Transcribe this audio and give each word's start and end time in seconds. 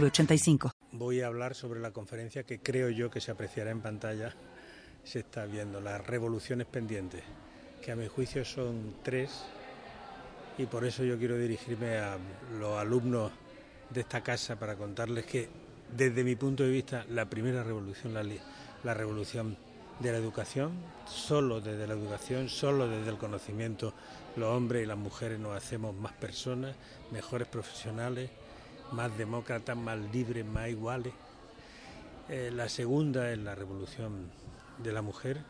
906985. 0.00 0.72
Voy 0.92 1.20
a 1.20 1.28
hablar 1.28 1.54
sobre 1.54 1.80
la 1.80 1.92
conferencia 1.92 2.42
que 2.42 2.60
creo 2.60 2.90
yo 2.90 3.10
que 3.10 3.20
se 3.20 3.30
apreciará 3.30 3.70
en 3.70 3.80
pantalla. 3.80 4.34
Se 5.04 5.20
está 5.20 5.46
viendo 5.46 5.80
las 5.80 6.04
revoluciones 6.04 6.66
pendientes, 6.66 7.22
que 7.82 7.92
a 7.92 7.96
mi 7.96 8.08
juicio 8.08 8.44
son 8.44 8.96
tres, 9.02 9.44
y 10.58 10.66
por 10.66 10.84
eso 10.84 11.04
yo 11.04 11.18
quiero 11.18 11.36
dirigirme 11.36 11.98
a 11.98 12.16
los 12.58 12.78
alumnos 12.78 13.30
de 13.90 14.00
esta 14.00 14.22
casa 14.22 14.56
para 14.56 14.76
contarles 14.76 15.26
que 15.26 15.48
desde 15.96 16.24
mi 16.24 16.34
punto 16.36 16.62
de 16.62 16.70
vista 16.70 17.04
la 17.10 17.28
primera 17.28 17.62
revolución, 17.62 18.14
la 18.14 18.94
revolución 18.94 19.56
de 20.00 20.10
la 20.10 20.18
educación, 20.18 20.72
solo 21.06 21.60
desde 21.60 21.86
la 21.86 21.94
educación, 21.94 22.48
solo 22.48 22.88
desde 22.88 23.10
el 23.10 23.18
conocimiento, 23.18 23.94
los 24.36 24.48
hombres 24.48 24.82
y 24.82 24.86
las 24.86 24.98
mujeres 24.98 25.38
nos 25.38 25.56
hacemos 25.56 25.94
más 25.94 26.12
personas, 26.14 26.74
mejores 27.12 27.46
profesionales, 27.46 28.30
más 28.92 29.16
demócratas, 29.16 29.76
más 29.76 29.98
libres, 30.12 30.44
más 30.44 30.68
iguales. 30.68 31.12
Eh, 32.28 32.50
la 32.52 32.68
segunda 32.68 33.30
es 33.30 33.38
la 33.38 33.54
revolución 33.54 34.30
de 34.82 34.92
la 34.92 35.02
mujer, 35.02 35.40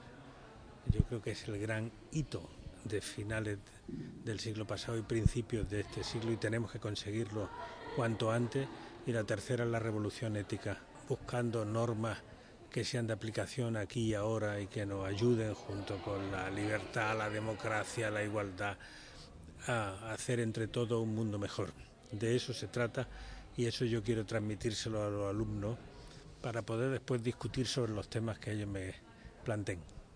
yo 0.91 1.01
creo 1.03 1.23
que 1.23 1.31
es 1.33 1.49
el 1.49 1.59
gran 1.59 1.91
hito 2.13 2.49
de 2.85 3.01
finales 3.01 3.59
del 4.25 4.41
siglo 4.41 4.67
pasado 4.67 4.99
y 4.99 5.03
principios 5.03 5.69
de 5.71 5.81
este 5.81 6.05
siglo 6.05 6.33
y 6.33 6.37
tenemos 6.37 6.71
que 6.71 6.79
conseguirlo 6.79 7.49
cuanto 7.97 8.31
antes. 8.31 8.69
Y 9.07 9.13
la 9.13 9.25
tercera 9.25 9.65
es 9.65 9.71
la 9.71 9.79
revolución 9.79 10.37
ética, 10.37 10.79
buscando 11.09 11.65
normas 11.65 12.19
que 12.71 12.85
sean 12.85 13.07
de 13.07 13.13
aplicación 13.13 13.77
aquí 13.77 14.09
y 14.09 14.15
ahora 14.15 14.61
y 14.61 14.67
que 14.67 14.85
nos 14.85 15.07
ayuden 15.07 15.55
junto 15.55 15.99
con 15.99 16.33
la 16.33 16.51
libertad, 16.51 17.17
la 17.17 17.31
democracia, 17.31 18.11
la 18.11 18.25
igualdad 18.25 18.77
a 19.67 20.13
hacer 20.13 20.41
entre 20.41 20.67
todos 20.67 21.03
un 21.03 21.15
mundo 21.15 21.39
mejor. 21.39 21.73
De 22.19 22.37
eso 22.37 22.53
se 22.53 22.69
trata 22.69 23.09
y 23.57 23.67
eso 23.67 23.85
yo 23.85 24.03
quiero 24.03 24.25
transmitírselo 24.25 25.03
a 25.03 25.11
los 25.11 25.31
alumnos 25.31 25.77
para 26.41 26.63
poder 26.63 26.91
después 26.91 27.23
discutir 27.23 27.67
sobre 27.67 27.93
los 27.93 28.09
temas 28.09 28.39
que 28.39 28.53
ellos 28.53 28.69
me 28.69 28.95
planteen. 29.45 29.81